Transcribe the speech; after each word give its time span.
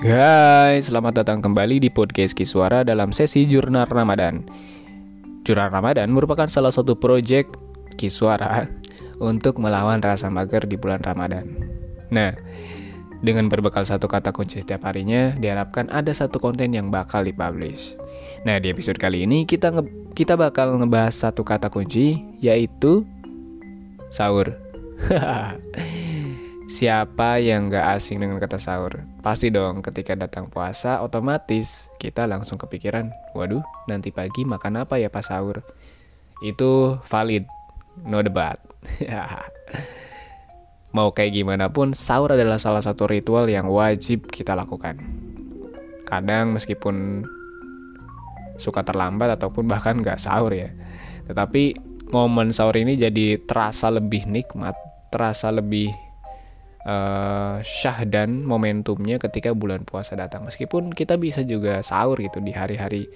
Guys, 0.00 0.88
selamat 0.88 1.20
datang 1.20 1.44
kembali 1.44 1.76
di 1.76 1.92
podcast 1.92 2.32
Kiswara 2.32 2.80
dalam 2.88 3.12
sesi 3.12 3.44
Jurnal 3.44 3.84
Ramadan. 3.84 4.48
Jurnal 5.44 5.68
Ramadan 5.68 6.08
merupakan 6.08 6.48
salah 6.48 6.72
satu 6.72 6.96
proyek 6.96 7.52
Kiswara 8.00 8.64
untuk 9.20 9.60
melawan 9.60 10.00
rasa 10.00 10.32
mager 10.32 10.64
di 10.64 10.80
bulan 10.80 11.04
Ramadan. 11.04 11.52
Nah, 12.08 12.32
dengan 13.20 13.52
berbekal 13.52 13.84
satu 13.84 14.08
kata 14.08 14.32
kunci 14.32 14.64
setiap 14.64 14.88
harinya, 14.88 15.36
diharapkan 15.36 15.92
ada 15.92 16.16
satu 16.16 16.40
konten 16.40 16.72
yang 16.72 16.88
bakal 16.88 17.20
dipublish. 17.20 17.92
Nah, 18.48 18.56
di 18.56 18.72
episode 18.72 18.96
kali 18.96 19.28
ini 19.28 19.44
kita 19.44 19.68
nge 19.68 20.16
kita 20.16 20.32
bakal 20.32 20.80
ngebahas 20.80 21.12
satu 21.12 21.44
kata 21.44 21.68
kunci 21.68 22.24
yaitu 22.40 23.04
sahur. 24.08 24.56
Siapa 26.70 27.42
yang 27.42 27.66
gak 27.66 27.98
asing 27.98 28.22
dengan 28.22 28.38
kata 28.38 28.54
sahur? 28.54 29.02
Pasti 29.26 29.50
dong 29.50 29.82
ketika 29.82 30.14
datang 30.14 30.46
puasa 30.46 31.02
otomatis 31.02 31.90
kita 31.98 32.30
langsung 32.30 32.62
kepikiran 32.62 33.10
Waduh 33.34 33.66
nanti 33.90 34.14
pagi 34.14 34.46
makan 34.46 34.86
apa 34.86 34.94
ya 35.02 35.10
pas 35.10 35.26
sahur? 35.26 35.66
Itu 36.38 37.02
valid, 37.02 37.42
no 38.06 38.22
debat 38.22 38.62
Mau 40.94 41.10
kayak 41.10 41.42
gimana 41.42 41.74
pun 41.74 41.90
sahur 41.90 42.38
adalah 42.38 42.62
salah 42.62 42.86
satu 42.86 43.10
ritual 43.10 43.50
yang 43.50 43.66
wajib 43.66 44.30
kita 44.30 44.54
lakukan 44.54 45.02
Kadang 46.06 46.54
meskipun 46.54 47.26
suka 48.62 48.86
terlambat 48.86 49.42
ataupun 49.42 49.66
bahkan 49.66 49.98
gak 49.98 50.22
sahur 50.22 50.54
ya 50.54 50.70
Tetapi 51.26 51.74
momen 52.14 52.54
sahur 52.54 52.78
ini 52.78 52.94
jadi 52.94 53.42
terasa 53.42 53.90
lebih 53.90 54.30
nikmat 54.30 54.78
Terasa 55.10 55.50
lebih 55.50 56.09
uh, 56.84 57.60
syah 57.60 58.04
dan 58.08 58.44
momentumnya 58.44 59.20
ketika 59.20 59.52
bulan 59.52 59.84
puasa 59.84 60.16
datang. 60.16 60.46
Meskipun 60.48 60.92
kita 60.92 61.20
bisa 61.20 61.44
juga 61.44 61.84
sahur 61.84 62.20
gitu 62.20 62.40
di 62.40 62.52
hari-hari 62.52 63.08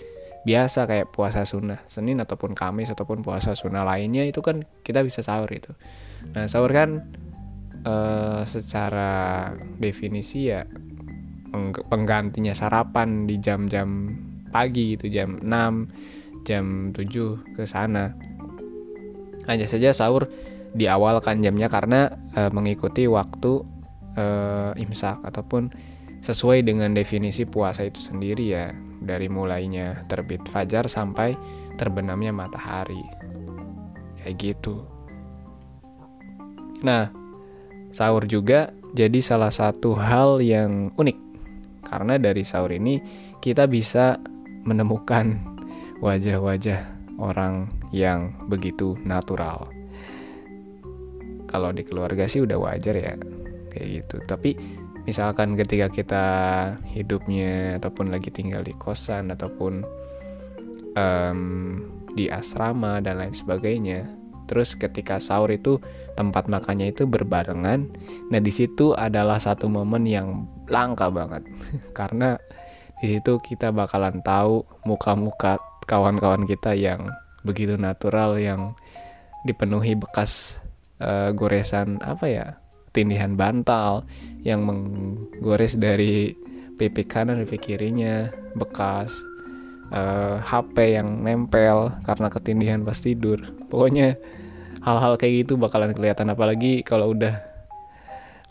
biasa 0.45 0.85
kayak 0.85 1.09
puasa 1.09 1.49
sunnah 1.49 1.81
Senin 1.89 2.21
ataupun 2.21 2.53
Kamis 2.53 2.93
ataupun 2.93 3.25
puasa 3.25 3.57
sunnah 3.57 3.81
lainnya 3.81 4.29
itu 4.29 4.45
kan 4.45 4.65
kita 4.85 5.01
bisa 5.01 5.25
sahur 5.25 5.49
itu. 5.49 5.73
Nah 6.37 6.45
sahur 6.45 6.69
kan 6.69 7.01
uh, 7.89 8.45
secara 8.45 9.49
definisi 9.81 10.53
ya 10.53 10.69
penggantinya 11.89 12.51
sarapan 12.51 13.31
di 13.31 13.39
jam-jam 13.39 14.11
pagi 14.51 14.99
itu 14.99 15.07
jam 15.07 15.39
6 15.41 16.45
jam 16.45 16.93
7 16.93 17.57
ke 17.57 17.65
sana. 17.65 18.13
Hanya 19.49 19.65
saja 19.65 19.97
sahur 19.97 20.29
diawalkan 20.75 21.41
jamnya 21.41 21.71
karena 21.71 22.11
e, 22.35 22.51
mengikuti 22.51 23.07
waktu 23.07 23.63
e, 24.19 24.27
imsak 24.83 25.23
ataupun 25.23 25.71
sesuai 26.21 26.67
dengan 26.67 26.91
definisi 26.93 27.47
puasa 27.47 27.87
itu 27.87 28.03
sendiri 28.03 28.45
ya 28.51 28.75
dari 28.99 29.31
mulainya 29.31 30.03
terbit 30.11 30.43
fajar 30.51 30.91
sampai 30.91 31.39
terbenamnya 31.79 32.35
matahari. 32.35 33.01
Kayak 34.21 34.35
gitu. 34.41 34.83
Nah, 36.83 37.13
sahur 37.95 38.27
juga 38.27 38.75
jadi 38.97 39.21
salah 39.23 39.53
satu 39.53 39.95
hal 39.95 40.43
yang 40.43 40.91
unik. 40.97 41.19
Karena 41.85 42.19
dari 42.19 42.43
sahur 42.43 42.73
ini 42.73 42.99
kita 43.39 43.69
bisa 43.69 44.17
menemukan 44.65 45.39
wajah-wajah 46.01 46.81
orang 47.21 47.69
yang 47.93 48.35
begitu 48.49 48.99
natural 49.05 49.84
kalau 51.55 51.71
di 51.71 51.87
keluarga 51.87 52.27
sih 52.27 52.43
udah 52.43 52.59
wajar 52.59 52.99
ya 52.99 53.15
kayak 53.71 53.87
gitu. 54.03 54.19
Tapi 54.27 54.59
misalkan 55.07 55.55
ketika 55.55 55.87
kita 55.87 56.25
hidupnya 56.91 57.79
ataupun 57.79 58.11
lagi 58.11 58.35
tinggal 58.35 58.67
di 58.67 58.75
kosan 58.75 59.31
ataupun 59.31 59.87
um, 60.99 61.41
di 62.19 62.27
asrama 62.27 62.99
dan 62.99 63.23
lain 63.23 63.35
sebagainya 63.35 64.11
terus 64.45 64.77
ketika 64.77 65.23
sahur 65.23 65.49
itu 65.49 65.81
tempat 66.21 66.53
makannya 66.53 66.93
itu 66.93 67.09
berbarengan 67.09 67.89
nah 68.29 68.41
di 68.45 68.53
situ 68.53 68.93
adalah 68.93 69.41
satu 69.41 69.71
momen 69.71 70.05
yang 70.05 70.51
langka 70.67 71.09
banget. 71.09 71.47
Karena 71.99 72.37
di 72.99 73.15
situ 73.15 73.39
kita 73.39 73.71
bakalan 73.71 74.25
tahu 74.25 74.65
muka-muka 74.89 75.61
kawan-kawan 75.85 76.49
kita 76.49 76.73
yang 76.73 77.13
begitu 77.45 77.77
natural 77.77 78.41
yang 78.41 78.73
dipenuhi 79.45 79.93
bekas 79.93 80.65
uh, 81.03 81.31
goresan 81.35 81.99
apa 82.03 82.27
ya 82.29 82.47
tindihan 82.95 83.35
bantal 83.35 84.07
yang 84.47 84.63
menggores 84.63 85.75
dari 85.75 86.31
pipi 86.79 87.03
kanan 87.07 87.43
pipi 87.43 87.59
kirinya 87.59 88.31
bekas 88.55 89.11
uh, 89.91 89.99
eh, 89.99 90.37
HP 90.43 90.99
yang 90.99 91.23
nempel 91.23 91.91
karena 92.07 92.31
ketindihan 92.31 92.81
pas 92.87 92.99
tidur. 92.99 93.43
Pokoknya 93.71 94.15
hal-hal 94.83 95.19
kayak 95.19 95.47
gitu 95.47 95.59
bakalan 95.59 95.91
kelihatan 95.95 96.31
apalagi 96.31 96.87
kalau 96.87 97.13
udah 97.13 97.41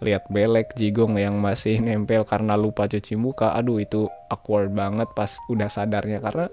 lihat 0.03 0.27
belek 0.27 0.75
jigong 0.75 1.15
yang 1.15 1.39
masih 1.39 1.79
nempel 1.79 2.27
karena 2.27 2.59
lupa 2.59 2.91
cuci 2.91 3.15
muka. 3.15 3.55
Aduh 3.55 3.79
itu 3.79 4.11
awkward 4.27 4.75
banget 4.75 5.07
pas 5.15 5.39
udah 5.47 5.71
sadarnya 5.71 6.19
karena 6.19 6.51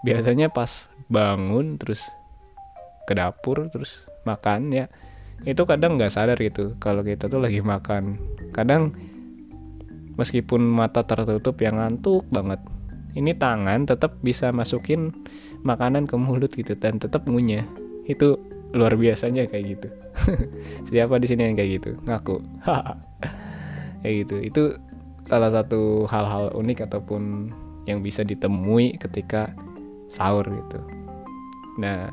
biasanya 0.00 0.48
pas 0.48 0.88
bangun 1.12 1.76
terus 1.76 2.08
ke 3.04 3.12
dapur 3.12 3.68
terus 3.68 4.06
makan 4.24 4.70
ya 4.72 4.86
itu 5.42 5.62
kadang 5.66 5.98
nggak 5.98 6.12
sadar 6.12 6.38
gitu 6.38 6.78
kalau 6.78 7.02
kita 7.02 7.26
tuh 7.26 7.42
lagi 7.42 7.58
makan. 7.58 8.18
Kadang 8.54 8.94
meskipun 10.14 10.62
mata 10.62 11.02
tertutup 11.02 11.58
yang 11.58 11.80
ngantuk 11.80 12.28
banget 12.30 12.62
ini 13.12 13.36
tangan 13.36 13.84
tetap 13.84 14.20
bisa 14.24 14.52
masukin 14.54 15.12
makanan 15.66 16.08
ke 16.08 16.16
mulut 16.16 16.52
gitu 16.52 16.72
dan 16.78 16.96
tetap 16.96 17.28
ngunyah. 17.28 17.66
Itu 18.08 18.40
luar 18.72 18.96
biasanya 18.96 19.44
kayak 19.50 19.64
gitu. 19.76 19.88
Siapa 20.88 21.20
di 21.20 21.26
sini 21.28 21.50
yang 21.50 21.56
kayak 21.56 21.70
gitu? 21.80 21.90
Ngaku. 22.08 22.36
Kayak 24.02 24.14
gitu. 24.26 24.36
Itu 24.42 24.62
salah 25.22 25.46
satu 25.46 26.10
hal-hal 26.10 26.50
unik 26.58 26.90
ataupun 26.90 27.54
yang 27.86 28.02
bisa 28.02 28.26
ditemui 28.26 28.98
ketika 28.98 29.54
sahur 30.10 30.42
gitu. 30.42 30.80
Nah 31.78 32.10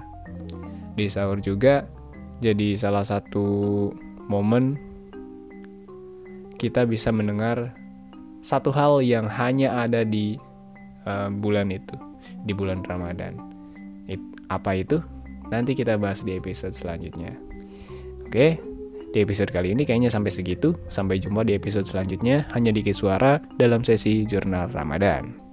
di 0.93 1.09
sahur 1.09 1.41
juga 1.41 1.89
jadi 2.39 2.75
salah 2.79 3.03
satu 3.03 3.91
momen 4.31 4.79
kita 6.59 6.83
bisa 6.83 7.11
mendengar 7.11 7.71
satu 8.39 8.71
hal 8.71 8.99
yang 9.03 9.27
hanya 9.27 9.83
ada 9.87 10.03
di 10.03 10.35
uh, 11.07 11.31
bulan 11.31 11.71
itu, 11.71 11.95
di 12.43 12.51
bulan 12.51 12.83
Ramadan. 12.83 13.35
It, 14.07 14.19
apa 14.51 14.75
itu? 14.75 14.99
Nanti 15.51 15.75
kita 15.75 15.95
bahas 15.95 16.23
di 16.23 16.35
episode 16.35 16.75
selanjutnya. 16.75 17.35
Oke, 18.27 18.59
di 19.09 19.17
episode 19.23 19.49
kali 19.49 19.73
ini 19.73 19.87
kayaknya 19.87 20.11
sampai 20.11 20.31
segitu. 20.31 20.75
Sampai 20.91 21.17
jumpa 21.17 21.41
di 21.47 21.55
episode 21.55 21.87
selanjutnya 21.87 22.45
hanya 22.53 22.69
di 22.69 22.83
Suara 22.91 23.41
dalam 23.57 23.81
sesi 23.81 24.27
Jurnal 24.27 24.69
Ramadan. 24.69 25.48